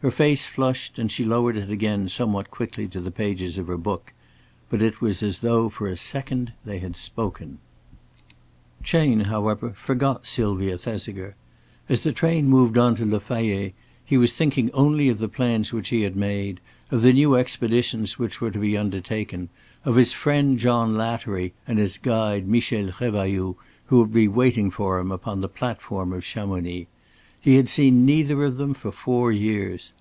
Her 0.00 0.12
face 0.12 0.46
flushed, 0.46 0.96
and 1.00 1.10
she 1.10 1.24
lowered 1.24 1.56
it 1.56 1.70
again 1.70 2.08
somewhat 2.08 2.52
quickly 2.52 2.86
to 2.86 3.00
the 3.00 3.10
pages 3.10 3.58
of 3.58 3.66
her 3.66 3.76
book. 3.76 4.12
But 4.70 4.80
it 4.80 5.00
was 5.00 5.24
as 5.24 5.38
though 5.40 5.68
for 5.68 5.88
a 5.88 5.96
second 5.96 6.52
they 6.64 6.78
had 6.78 6.94
spoken. 6.94 7.58
Chayne, 8.84 9.22
however, 9.24 9.70
forgot 9.74 10.24
Sylvia 10.24 10.78
Thesiger. 10.78 11.34
As 11.88 12.04
the 12.04 12.12
train 12.12 12.48
moved 12.48 12.78
on 12.78 12.94
to 12.94 13.04
Le 13.04 13.18
Fayet 13.18 13.74
he 14.04 14.16
was 14.16 14.32
thinking 14.32 14.70
only 14.70 15.08
of 15.08 15.18
the 15.18 15.26
plans 15.28 15.72
which 15.72 15.88
he 15.88 16.02
had 16.02 16.14
made, 16.14 16.60
of 16.92 17.02
the 17.02 17.12
new 17.12 17.34
expeditions 17.34 18.20
which 18.20 18.40
were 18.40 18.52
to 18.52 18.58
be 18.60 18.76
undertaken, 18.78 19.48
of 19.84 19.96
his 19.96 20.12
friend 20.12 20.60
John 20.60 20.94
Lattery 20.96 21.54
and 21.66 21.80
his 21.80 21.98
guide 21.98 22.46
Michel 22.46 22.92
Revailloud 23.00 23.56
who 23.86 23.98
would 23.98 24.12
be 24.12 24.28
waiting 24.28 24.70
for 24.70 25.00
him 25.00 25.10
upon 25.10 25.40
the 25.40 25.48
platform 25.48 26.12
of 26.12 26.22
Chamonix. 26.24 26.86
He 27.40 27.54
had 27.54 27.68
seen 27.68 28.04
neither 28.04 28.42
of 28.42 28.56
them 28.56 28.74
for 28.74 28.90
four 28.90 29.30
years. 29.30 29.92